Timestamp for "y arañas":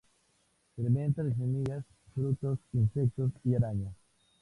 3.43-3.93